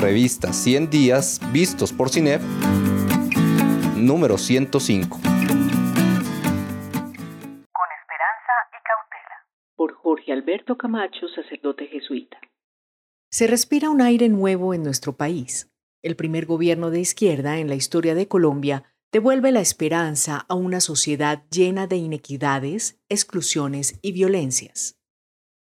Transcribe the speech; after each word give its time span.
Revista 0.00 0.54
100 0.54 0.88
días 0.88 1.40
vistos 1.52 1.92
por 1.92 2.08
CINEP, 2.08 2.40
número 3.96 4.38
105. 4.38 5.18
Con 5.18 5.28
esperanza 5.28 5.74
y 8.70 8.80
cautela. 8.82 9.46
Por 9.76 9.92
Jorge 9.92 10.32
Alberto 10.32 10.78
Camacho, 10.78 11.28
sacerdote 11.28 11.86
jesuita. 11.86 12.38
Se 13.30 13.46
respira 13.46 13.90
un 13.90 14.00
aire 14.00 14.30
nuevo 14.30 14.72
en 14.72 14.84
nuestro 14.84 15.18
país. 15.18 15.70
El 16.02 16.16
primer 16.16 16.46
gobierno 16.46 16.90
de 16.90 17.00
izquierda 17.00 17.58
en 17.58 17.68
la 17.68 17.74
historia 17.74 18.14
de 18.14 18.26
Colombia 18.26 18.84
devuelve 19.12 19.52
la 19.52 19.60
esperanza 19.60 20.46
a 20.48 20.54
una 20.54 20.80
sociedad 20.80 21.44
llena 21.50 21.86
de 21.86 21.96
inequidades, 21.96 22.98
exclusiones 23.10 23.98
y 24.00 24.12
violencias. 24.12 24.96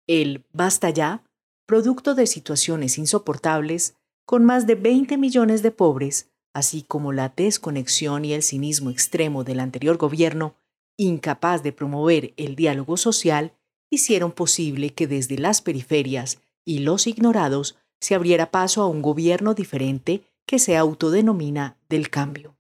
El 0.06 0.46
Basta 0.54 0.88
ya, 0.88 1.24
producto 1.66 2.14
de 2.14 2.26
situaciones 2.26 2.96
insoportables, 2.96 3.98
con 4.26 4.44
más 4.44 4.66
de 4.66 4.74
20 4.74 5.16
millones 5.18 5.62
de 5.62 5.70
pobres, 5.70 6.30
así 6.54 6.82
como 6.82 7.12
la 7.12 7.32
desconexión 7.34 8.24
y 8.24 8.32
el 8.32 8.42
cinismo 8.42 8.90
extremo 8.90 9.44
del 9.44 9.60
anterior 9.60 9.96
gobierno, 9.96 10.54
incapaz 10.96 11.62
de 11.62 11.72
promover 11.72 12.32
el 12.36 12.56
diálogo 12.56 12.96
social, 12.96 13.52
hicieron 13.90 14.32
posible 14.32 14.90
que 14.90 15.06
desde 15.06 15.38
las 15.38 15.60
periferias 15.60 16.38
y 16.64 16.80
los 16.80 17.06
ignorados 17.06 17.76
se 18.00 18.14
abriera 18.14 18.50
paso 18.50 18.82
a 18.82 18.88
un 18.88 19.02
gobierno 19.02 19.54
diferente 19.54 20.22
que 20.46 20.58
se 20.58 20.76
autodenomina 20.76 21.76
del 21.88 22.10
cambio. 22.10 22.56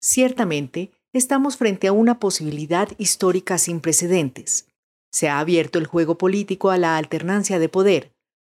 Ciertamente, 0.00 0.90
estamos 1.12 1.56
frente 1.56 1.88
a 1.88 1.92
una 1.92 2.18
posibilidad 2.18 2.88
histórica 2.98 3.58
sin 3.58 3.80
precedentes. 3.80 4.66
Se 5.12 5.28
ha 5.28 5.38
abierto 5.38 5.78
el 5.78 5.86
juego 5.86 6.16
político 6.16 6.70
a 6.70 6.78
la 6.78 6.96
alternancia 6.96 7.58
de 7.58 7.68
poder, 7.68 8.12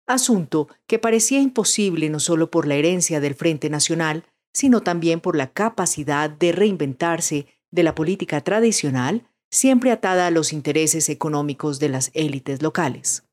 asunto 0.07 0.69
que 0.87 0.99
parecía 0.99 1.41
imposible 1.41 2.09
no 2.09 2.21
solo 2.21 2.51
por 2.51 2.67
la 2.67 2.77
herencia 2.77 3.21
del 3.21 3.35
Frente 3.35 3.71
Nacional, 3.71 4.25
sino 4.53 4.83
también 4.83 5.21
por 5.21 5.37
la 5.37 5.53
capacidad 5.53 6.31
de 6.31 6.53
reinventarse 6.53 7.47
de 7.71 7.83
la 7.83 7.95
política 7.95 8.41
tradicional, 8.41 9.29
siempre 9.51 9.91
atada 9.91 10.27
a 10.27 10.31
los 10.31 10.53
intereses 10.53 11.09
económicos 11.09 11.79
de 11.79 11.89
las 11.89 12.11
élites 12.15 12.63
locales. 12.63 13.25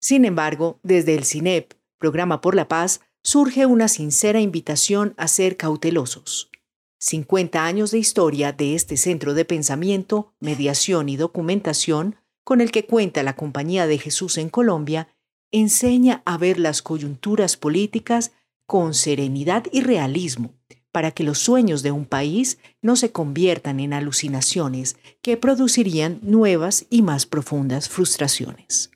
Sin 0.00 0.24
embargo, 0.24 0.78
desde 0.82 1.14
el 1.14 1.24
CINEP, 1.24 1.74
Programa 1.98 2.40
por 2.40 2.54
la 2.54 2.68
Paz, 2.68 3.00
surge 3.22 3.66
una 3.66 3.88
sincera 3.88 4.40
invitación 4.40 5.14
a 5.16 5.28
ser 5.28 5.56
cautelosos. 5.56 6.50
50 6.98 7.64
años 7.64 7.90
de 7.90 7.98
historia 7.98 8.52
de 8.52 8.74
este 8.74 8.96
centro 8.96 9.34
de 9.34 9.44
pensamiento, 9.44 10.32
mediación 10.40 11.08
y 11.08 11.16
documentación 11.16 12.16
con 12.46 12.60
el 12.60 12.70
que 12.70 12.86
cuenta 12.86 13.24
la 13.24 13.34
Compañía 13.34 13.88
de 13.88 13.98
Jesús 13.98 14.38
en 14.38 14.50
Colombia, 14.50 15.08
enseña 15.50 16.22
a 16.24 16.38
ver 16.38 16.60
las 16.60 16.80
coyunturas 16.80 17.56
políticas 17.56 18.30
con 18.66 18.94
serenidad 18.94 19.64
y 19.72 19.80
realismo, 19.80 20.54
para 20.92 21.10
que 21.10 21.24
los 21.24 21.40
sueños 21.40 21.82
de 21.82 21.90
un 21.90 22.06
país 22.06 22.58
no 22.82 22.94
se 22.94 23.10
conviertan 23.10 23.80
en 23.80 23.92
alucinaciones 23.92 24.96
que 25.22 25.36
producirían 25.36 26.20
nuevas 26.22 26.86
y 26.88 27.02
más 27.02 27.26
profundas 27.26 27.88
frustraciones. 27.88 28.92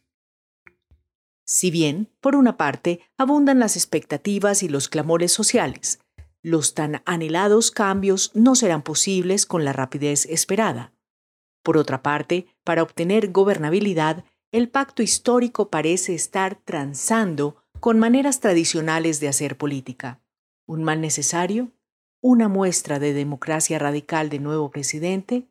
Si 1.44 1.72
bien, 1.72 2.08
por 2.20 2.36
una 2.36 2.56
parte, 2.56 3.00
abundan 3.18 3.58
las 3.58 3.74
expectativas 3.74 4.62
y 4.62 4.68
los 4.68 4.88
clamores 4.88 5.32
sociales, 5.32 5.98
los 6.40 6.74
tan 6.74 7.02
anhelados 7.04 7.72
cambios 7.72 8.30
no 8.32 8.54
serán 8.54 8.82
posibles 8.82 9.44
con 9.44 9.64
la 9.64 9.72
rapidez 9.72 10.24
esperada. 10.26 10.94
Por 11.62 11.76
otra 11.76 12.02
parte, 12.02 12.46
para 12.64 12.82
obtener 12.82 13.30
gobernabilidad, 13.30 14.24
el 14.52 14.68
pacto 14.68 15.02
histórico 15.02 15.70
parece 15.70 16.14
estar 16.14 16.56
transando 16.56 17.62
con 17.78 17.98
maneras 17.98 18.40
tradicionales 18.40 19.20
de 19.20 19.28
hacer 19.28 19.56
política. 19.56 20.20
¿Un 20.66 20.82
mal 20.82 21.00
necesario? 21.00 21.72
¿Una 22.22 22.48
muestra 22.48 22.98
de 22.98 23.12
democracia 23.12 23.78
radical 23.78 24.28
de 24.28 24.38
nuevo 24.38 24.70
presidente? 24.70 25.48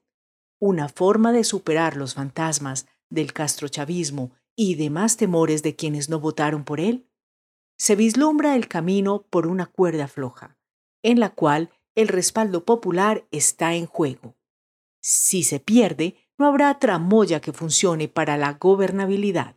¿Una 0.60 0.90
forma 0.90 1.32
de 1.32 1.44
superar 1.44 1.96
los 1.96 2.16
fantasmas 2.16 2.88
del 3.10 3.34
castrochavismo 3.34 4.32
y 4.56 4.76
demás 4.76 5.18
temores 5.18 5.64
de 5.64 5.76
quienes 5.76 6.10
no 6.10 6.20
votaron 6.20 6.64
por 6.64 6.80
él? 6.80 7.08
Se 7.78 7.96
vislumbra 7.96 8.56
el 8.56 8.68
camino 8.68 9.26
por 9.30 9.48
una 9.48 9.66
cuerda 9.66 10.08
floja, 10.08 10.58
en 11.02 11.20
la 11.20 11.30
cual 11.30 11.70
el 11.96 12.10
respaldo 12.10 12.66
popular 12.66 13.26
está 13.32 13.74
en 13.74 13.86
juego. 13.86 14.36
Si 15.02 15.44
se 15.44 15.60
pierde, 15.60 16.16
no 16.38 16.46
habrá 16.46 16.80
tramoya 16.80 17.42
que 17.42 17.54
funcione 17.54 18.08
para 18.08 18.38
la 18.38 18.54
gobernabilidad. 18.54 19.56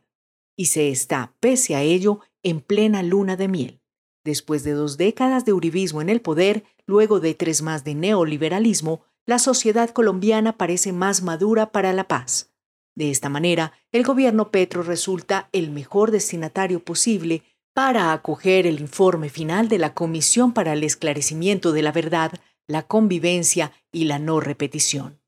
Y 0.57 0.67
se 0.67 0.91
está, 0.91 1.35
pese 1.41 1.75
a 1.75 1.83
ello, 1.83 2.21
en 2.43 2.61
plena 2.61 3.03
luna 3.03 3.37
de 3.37 3.49
miel. 3.49 3.81
Después 4.25 4.63
de 4.65 4.73
dos 4.73 4.97
décadas 4.97 5.45
de 5.45 5.53
uribismo 5.53 6.03
en 6.03 6.09
el 6.09 6.21
poder, 6.21 6.65
luego 6.87 7.21
de 7.21 7.35
tres 7.35 7.63
más 7.63 7.85
de 7.85 7.95
neoliberalismo, 7.95 9.05
la 9.27 9.39
sociedad 9.39 9.91
colombiana 9.91 10.57
parece 10.59 10.93
más 10.93 11.23
madura 11.23 11.73
para 11.73 11.93
la 11.93 12.09
paz. 12.09 12.53
De 12.95 13.11
esta 13.11 13.29
manera, 13.29 13.73
el 13.91 14.05
gobierno 14.05 14.51
Petro 14.51 14.83
resulta 14.83 15.49
el 15.53 15.71
mejor 15.71 16.11
destinatario 16.11 16.85
posible 16.85 17.43
para 17.75 18.13
acoger 18.13 18.67
el 18.67 18.81
informe 18.81 19.31
final 19.31 19.69
de 19.69 19.79
la 19.79 19.95
Comisión 19.95 20.53
para 20.53 20.75
el 20.75 20.85
Esclarecimiento 20.85 21.73
de 21.73 21.83
la 21.83 21.93
Verdad, 21.93 22.33
la 22.67 22.83
Convivencia 22.83 23.73
y 23.91 24.05
la 24.05 24.19
No 24.19 24.41
Repetición 24.41 25.22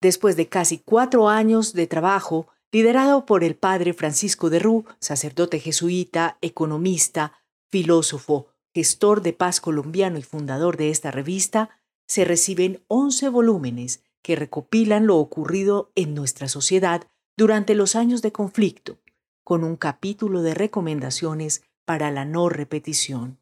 después 0.00 0.36
de 0.36 0.48
casi 0.48 0.78
cuatro 0.78 1.28
años 1.28 1.72
de 1.72 1.86
trabajo, 1.86 2.48
liderado 2.72 3.26
por 3.26 3.44
el 3.44 3.56
padre 3.56 3.92
Francisco 3.92 4.50
de 4.50 4.58
Rú, 4.58 4.84
sacerdote 4.98 5.58
jesuita, 5.58 6.38
economista, 6.40 7.32
filósofo, 7.70 8.48
gestor 8.74 9.22
de 9.22 9.32
paz 9.32 9.60
colombiano 9.60 10.18
y 10.18 10.22
fundador 10.22 10.76
de 10.76 10.90
esta 10.90 11.10
revista, 11.10 11.70
se 12.06 12.24
reciben 12.24 12.82
11 12.88 13.28
volúmenes 13.28 14.02
que 14.22 14.36
recopilan 14.36 15.06
lo 15.06 15.16
ocurrido 15.18 15.90
en 15.94 16.14
nuestra 16.14 16.48
sociedad 16.48 17.06
durante 17.36 17.74
los 17.74 17.96
años 17.96 18.22
de 18.22 18.32
conflicto, 18.32 18.98
con 19.44 19.64
un 19.64 19.76
capítulo 19.76 20.42
de 20.42 20.54
recomendaciones 20.54 21.62
para 21.84 22.10
la 22.10 22.24
no 22.24 22.48
repetición. 22.48 23.38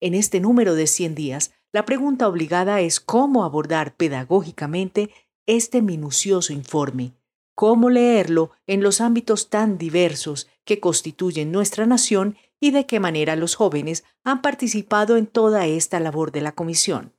En 0.00 0.14
este 0.14 0.40
número 0.40 0.74
de 0.74 0.86
100 0.86 1.14
días, 1.14 1.52
la 1.72 1.84
pregunta 1.84 2.28
obligada 2.28 2.80
es 2.80 3.00
cómo 3.00 3.44
abordar 3.44 3.94
pedagógicamente 3.96 5.10
este 5.46 5.82
minucioso 5.82 6.52
informe, 6.52 7.14
cómo 7.54 7.88
leerlo 7.88 8.50
en 8.66 8.82
los 8.82 9.00
ámbitos 9.00 9.48
tan 9.48 9.78
diversos 9.78 10.48
que 10.64 10.80
constituyen 10.80 11.52
nuestra 11.52 11.86
nación 11.86 12.36
y 12.60 12.70
de 12.70 12.86
qué 12.86 13.00
manera 13.00 13.36
los 13.36 13.54
jóvenes 13.54 14.04
han 14.24 14.42
participado 14.42 15.16
en 15.16 15.26
toda 15.26 15.66
esta 15.66 16.00
labor 16.00 16.32
de 16.32 16.40
la 16.40 16.52
Comisión. 16.52 17.12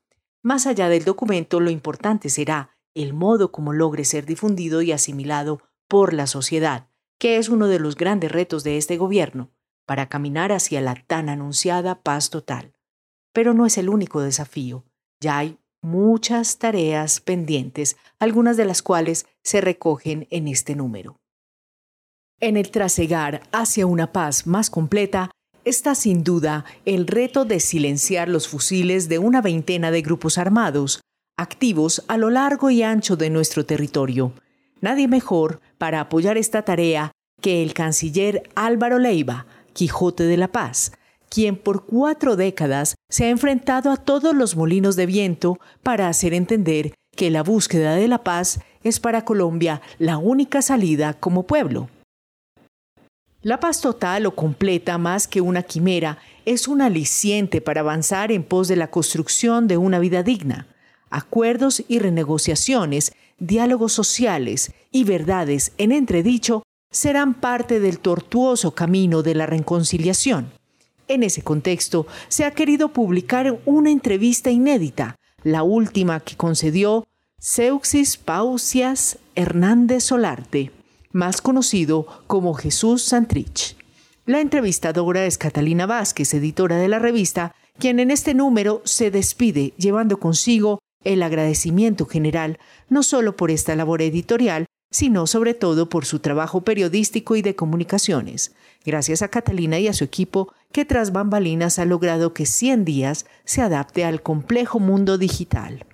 Más 0.44 0.68
allá 0.68 0.90
del 0.90 1.04
documento, 1.04 1.60
lo 1.60 1.70
importante 1.70 2.30
será 2.30 2.78
el 2.94 3.14
modo 3.14 3.52
como 3.52 3.74
logre 3.74 4.06
ser 4.06 4.26
difundido 4.26 4.82
y 4.82 4.92
asimilado 4.92 5.62
por 5.88 6.14
la 6.14 6.28
sociedad, 6.28 6.88
que 7.20 7.38
es 7.38 7.50
uno 7.50 7.68
de 7.68 7.80
los 7.80 7.96
grandes 7.96 8.32
retos 8.32 8.64
de 8.64 8.78
este 8.78 8.98
gobierno, 8.98 9.52
para 9.86 10.10
caminar 10.10 10.52
hacia 10.52 10.82
la 10.82 10.96
tan 11.08 11.30
anunciada 11.30 12.02
paz 12.02 12.30
total. 12.30 12.74
Pero 13.34 13.54
no 13.54 13.66
es 13.66 13.78
el 13.78 13.90
único 13.90 14.22
desafío. 14.22 14.84
Ya 15.20 15.38
hay 15.38 15.58
muchas 15.88 16.58
tareas 16.58 17.22
pendientes, 17.22 17.98
algunas 18.20 18.58
de 18.58 18.66
las 18.66 18.82
cuales 18.82 19.26
se 19.44 19.62
recogen 19.62 20.28
en 20.30 20.48
este 20.48 20.76
número. 20.76 21.18
En 22.40 22.58
el 22.58 22.70
trasegar 22.70 23.42
hacia 23.52 23.88
una 23.88 24.12
paz 24.12 24.46
más 24.46 24.70
completa 24.70 25.32
está 25.66 25.96
sin 25.96 26.24
duda 26.24 26.66
el 26.86 27.08
reto 27.08 27.46
de 27.46 27.60
silenciar 27.60 28.30
los 28.30 28.48
fusiles 28.48 29.10
de 29.10 29.18
una 29.18 29.42
veintena 29.42 29.90
de 29.90 30.02
grupos 30.02 30.38
armados, 30.38 31.02
activos 31.38 32.04
a 32.08 32.18
lo 32.18 32.30
largo 32.30 32.70
y 32.70 32.84
ancho 32.84 33.16
de 33.16 33.30
nuestro 33.30 33.66
territorio. 33.66 34.34
Nadie 34.82 35.08
mejor 35.08 35.62
para 35.78 36.02
apoyar 36.02 36.38
esta 36.38 36.64
tarea 36.64 37.12
que 37.42 37.64
el 37.64 37.74
canciller 37.74 38.50
Álvaro 38.56 39.00
Leiva, 39.00 39.46
Quijote 39.74 40.24
de 40.24 40.38
la 40.38 40.50
Paz, 40.50 40.92
quien 41.30 41.56
por 41.56 41.86
cuatro 41.86 42.36
décadas 42.36 42.96
se 43.10 43.26
ha 43.26 43.30
enfrentado 43.30 43.92
a 43.92 43.98
todos 43.98 44.36
los 44.36 44.56
molinos 44.56 44.96
de 44.96 45.06
viento 45.06 45.60
para 45.84 46.08
hacer 46.08 46.34
entender 46.34 46.94
que 47.16 47.32
la 47.32 47.44
búsqueda 47.44 47.96
de 47.96 48.08
la 48.08 48.24
paz 48.24 48.60
es 48.84 49.00
para 49.00 49.26
Colombia 49.26 49.82
la 50.00 50.18
única 50.18 50.62
salida 50.62 51.14
como 51.14 51.44
pueblo. 51.44 51.90
La 53.42 53.60
paz 53.60 53.82
total 53.82 54.26
o 54.26 54.36
completa 54.36 54.98
más 54.98 55.28
que 55.28 55.42
una 55.42 55.64
quimera 55.64 56.18
es 56.46 56.68
un 56.68 56.82
aliciente 56.82 57.62
para 57.62 57.82
avanzar 57.82 58.32
en 58.32 58.44
pos 58.44 58.68
de 58.68 58.76
la 58.76 58.90
construcción 58.90 59.68
de 59.68 59.78
una 59.78 60.00
vida 60.00 60.24
digna. 60.24 60.68
Acuerdos 61.10 61.84
y 61.88 62.00
renegociaciones, 62.00 63.14
diálogos 63.38 63.94
sociales 63.94 64.72
y 64.92 65.04
verdades 65.04 65.72
en 65.78 65.92
entredicho 65.92 66.64
serán 66.92 67.36
parte 67.36 67.80
del 67.80 68.00
tortuoso 68.00 68.72
camino 68.72 69.24
de 69.24 69.36
la 69.36 69.46
reconciliación. 69.46 70.52
En 71.08 71.24
ese 71.24 71.42
contexto, 71.42 72.06
se 72.28 72.44
ha 72.44 72.52
querido 72.52 72.90
publicar 72.90 73.60
una 73.66 73.92
entrevista 73.92 74.52
inédita, 74.52 75.16
la 75.44 75.64
última 75.64 76.20
que 76.20 76.36
concedió 76.36 77.08
Seuxis 77.40 78.18
Pausias 78.18 79.18
Hernández 79.36 80.04
Solarte, 80.04 80.72
más 81.12 81.42
conocido 81.42 82.08
como 82.28 82.54
Jesús 82.54 83.04
Santrich. 83.04 83.78
La 84.26 84.42
entrevistadora 84.42 85.26
es 85.26 85.38
Catalina 85.38 85.86
Vázquez, 85.86 86.34
editora 86.34 86.78
de 86.78 86.90
la 86.90 87.00
revista, 87.00 87.56
quien 87.80 88.00
en 88.00 88.12
este 88.12 88.34
número 88.34 88.82
se 88.84 89.10
despide 89.10 89.74
llevando 89.78 90.20
consigo 90.20 90.80
el 91.06 91.24
agradecimiento 91.24 92.06
general 92.06 92.60
no 92.90 93.04
solo 93.04 93.38
por 93.38 93.52
esta 93.52 93.76
labor 93.76 94.02
editorial, 94.02 94.66
sino 94.90 95.28
sobre 95.28 95.54
todo 95.54 95.90
por 95.90 96.06
su 96.06 96.20
trabajo 96.20 96.62
periodístico 96.62 97.36
y 97.36 97.42
de 97.42 97.56
comunicaciones. 97.56 98.54
Gracias 98.86 99.22
a 99.22 99.28
Catalina 99.28 99.80
y 99.80 99.88
a 99.88 99.94
su 99.94 100.04
equipo, 100.04 100.54
que 100.72 100.86
tras 100.86 101.12
bambalinas 101.12 101.80
ha 101.80 101.86
logrado 101.86 102.34
que 102.34 102.46
100 102.46 102.86
días 102.86 103.26
se 103.44 103.62
adapte 103.62 104.06
al 104.06 104.22
complejo 104.22 104.80
mundo 104.80 105.18
digital. 105.18 105.86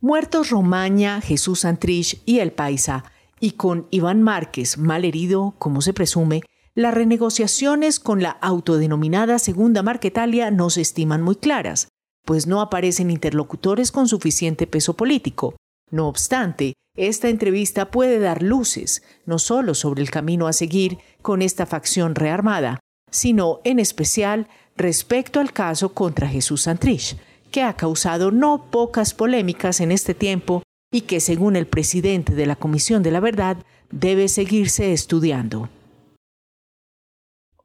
Muertos 0.00 0.50
Romaña, 0.50 1.20
Jesús 1.20 1.60
Santrich 1.60 2.20
y 2.26 2.38
El 2.38 2.52
Paisa 2.52 3.04
y 3.40 3.52
con 3.52 3.86
Iván 3.90 4.22
Márquez 4.22 4.78
mal 4.78 5.04
herido, 5.04 5.54
como 5.58 5.80
se 5.82 5.92
presume, 5.92 6.42
las 6.74 6.94
renegociaciones 6.94 7.98
con 7.98 8.22
la 8.22 8.30
autodenominada 8.30 9.38
Segunda 9.38 9.82
Marquetalia 9.82 10.50
no 10.50 10.68
se 10.68 10.82
estiman 10.82 11.22
muy 11.22 11.36
claras, 11.36 11.88
pues 12.24 12.46
no 12.46 12.60
aparecen 12.60 13.10
interlocutores 13.10 13.92
con 13.92 14.08
suficiente 14.08 14.66
peso 14.66 14.94
político. 14.94 15.56
No 15.90 16.08
obstante, 16.08 16.74
esta 16.96 17.28
entrevista 17.28 17.90
puede 17.90 18.18
dar 18.18 18.42
luces, 18.42 19.02
no 19.24 19.38
solo 19.38 19.74
sobre 19.74 20.02
el 20.02 20.10
camino 20.10 20.46
a 20.46 20.52
seguir 20.52 20.98
con 21.22 21.42
esta 21.42 21.66
facción 21.66 22.14
rearmada, 22.14 22.80
sino 23.10 23.60
en 23.64 23.78
especial 23.78 24.48
respecto 24.76 25.40
al 25.40 25.52
caso 25.52 25.92
contra 25.92 26.28
Jesús 26.28 26.62
Santrich, 26.62 27.16
que 27.50 27.62
ha 27.62 27.74
causado 27.74 28.30
no 28.30 28.70
pocas 28.70 29.14
polémicas 29.14 29.80
en 29.80 29.92
este 29.92 30.14
tiempo 30.14 30.62
y 30.90 31.02
que, 31.02 31.20
según 31.20 31.56
el 31.56 31.66
presidente 31.66 32.34
de 32.34 32.46
la 32.46 32.56
Comisión 32.56 33.02
de 33.02 33.10
la 33.10 33.20
Verdad, 33.20 33.58
debe 33.90 34.28
seguirse 34.28 34.92
estudiando. 34.92 35.68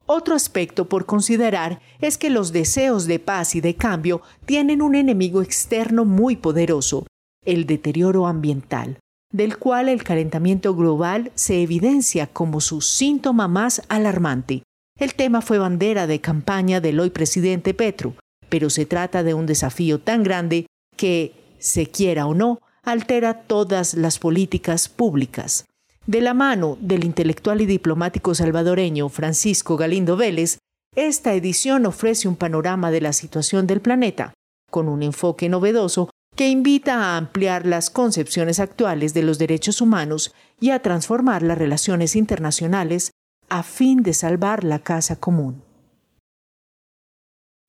Otro 0.06 0.36
aspecto 0.36 0.90
por 0.90 1.06
considerar 1.06 1.80
es 2.00 2.18
que 2.18 2.30
los 2.30 2.52
deseos 2.52 3.06
de 3.08 3.20
paz 3.20 3.56
y 3.56 3.62
de 3.62 3.76
cambio 3.76 4.22
tienen 4.46 4.82
un 4.82 4.96
enemigo 4.96 5.42
externo 5.42 6.04
muy 6.04 6.36
poderoso, 6.36 7.06
el 7.46 7.66
deterioro 7.66 8.28
ambiental, 8.28 9.00
del 9.32 9.58
cual 9.58 9.90
el 9.90 10.04
calentamiento 10.04 10.76
global 10.76 11.32
se 11.36 11.62
evidencia 11.62 12.28
como 12.28 12.62
su 12.62 12.82
síntoma 12.82 13.48
más 13.48 13.82
alarmante. 13.90 14.64
El 15.00 15.16
tema 15.16 15.42
fue 15.42 15.58
bandera 15.58 16.06
de 16.06 16.22
campaña 16.22 16.82
del 16.82 17.00
hoy 17.00 17.10
presidente 17.10 17.74
Petro, 17.74 18.14
pero 18.50 18.70
se 18.70 18.86
trata 18.86 19.24
de 19.24 19.34
un 19.34 19.46
desafío 19.46 20.00
tan 20.00 20.24
grande 20.24 20.68
que, 20.96 21.34
se 21.58 21.88
quiera 21.88 22.26
o 22.26 22.34
no, 22.34 22.60
altera 22.84 23.44
todas 23.44 23.94
las 23.94 24.20
políticas 24.20 24.90
públicas. 24.90 25.66
De 26.08 26.22
la 26.22 26.34
mano 26.34 26.78
del 26.82 27.04
intelectual 27.04 27.62
y 27.62 27.66
diplomático 27.66 28.34
salvadoreño 28.34 29.10
Francisco 29.10 29.78
Galindo 29.78 30.18
Vélez, 30.18 30.58
esta 30.96 31.34
edición 31.34 31.86
ofrece 31.86 32.28
un 32.28 32.36
panorama 32.36 32.92
de 32.92 33.02
la 33.02 33.14
situación 33.14 33.68
del 33.68 33.82
planeta, 33.82 34.34
con 34.70 34.90
un 34.90 35.04
enfoque 35.04 35.48
novedoso 35.48 36.10
que 36.42 36.50
invita 36.50 36.96
a 36.96 37.18
ampliar 37.18 37.68
las 37.68 37.92
concepciones 37.92 38.60
actuales 38.60 39.14
de 39.14 39.22
los 39.22 39.38
derechos 39.38 39.80
humanos 39.80 40.34
y 40.60 40.72
a 40.72 40.82
transformar 40.82 41.44
las 41.44 41.56
relaciones 41.56 42.16
internacionales 42.16 43.12
a 43.50 43.62
fin 43.62 44.02
de 44.02 44.14
salvar 44.14 44.64
la 44.64 44.80
casa 44.80 45.18
común. 45.18 45.64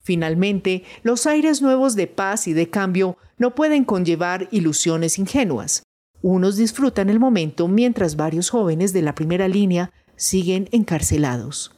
Finalmente, 0.01 0.85
los 1.03 1.27
aires 1.27 1.61
nuevos 1.61 1.95
de 1.95 2.07
paz 2.07 2.47
y 2.47 2.53
de 2.53 2.71
cambio 2.71 3.17
no 3.37 3.53
pueden 3.53 3.85
conllevar 3.85 4.47
ilusiones 4.49 5.19
ingenuas. 5.19 5.83
Unos 6.23 6.57
disfrutan 6.57 7.11
el 7.11 7.19
momento 7.19 7.67
mientras 7.67 8.15
varios 8.15 8.49
jóvenes 8.49 8.91
de 8.91 9.03
la 9.03 9.13
primera 9.13 9.47
línea 9.47 9.91
siguen 10.15 10.67
encarcelados. 10.71 11.75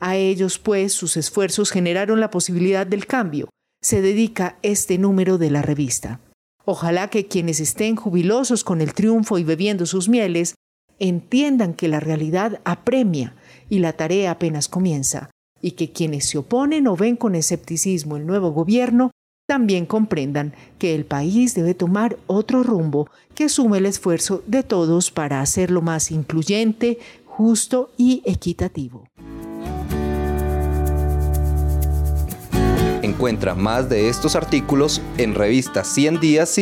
A 0.00 0.16
ellos, 0.16 0.58
pues, 0.58 0.94
sus 0.94 1.18
esfuerzos 1.18 1.70
generaron 1.70 2.20
la 2.20 2.30
posibilidad 2.30 2.86
del 2.86 3.04
cambio. 3.04 3.50
Se 3.82 4.00
dedica 4.00 4.58
este 4.62 4.96
número 4.96 5.36
de 5.36 5.50
la 5.50 5.60
revista. 5.60 6.22
Ojalá 6.70 7.08
que 7.08 7.26
quienes 7.26 7.60
estén 7.60 7.96
jubilosos 7.96 8.62
con 8.62 8.82
el 8.82 8.92
triunfo 8.92 9.38
y 9.38 9.42
bebiendo 9.42 9.86
sus 9.86 10.10
mieles 10.10 10.54
entiendan 10.98 11.72
que 11.72 11.88
la 11.88 11.98
realidad 11.98 12.60
apremia 12.66 13.34
y 13.70 13.78
la 13.78 13.94
tarea 13.94 14.32
apenas 14.32 14.68
comienza 14.68 15.30
y 15.62 15.70
que 15.70 15.92
quienes 15.92 16.26
se 16.26 16.36
oponen 16.36 16.86
o 16.86 16.94
ven 16.94 17.16
con 17.16 17.34
escepticismo 17.34 18.18
el 18.18 18.26
nuevo 18.26 18.50
gobierno 18.50 19.12
también 19.48 19.86
comprendan 19.86 20.52
que 20.78 20.94
el 20.94 21.06
país 21.06 21.54
debe 21.54 21.72
tomar 21.72 22.18
otro 22.26 22.62
rumbo 22.62 23.08
que 23.34 23.48
sume 23.48 23.78
el 23.78 23.86
esfuerzo 23.86 24.42
de 24.46 24.62
todos 24.62 25.10
para 25.10 25.40
hacerlo 25.40 25.80
más 25.80 26.10
incluyente, 26.10 26.98
justo 27.24 27.92
y 27.96 28.20
equitativo. 28.26 29.04
Encuentra 33.08 33.54
más 33.54 33.88
de 33.88 34.10
estos 34.10 34.36
artículos 34.36 35.00
en 35.16 35.34
revista 35.34 35.82
100 35.82 36.20
días 36.20 36.58